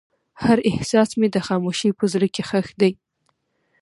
[0.43, 2.91] هر احساس مې د خاموشۍ په زړه کې ښخ دی.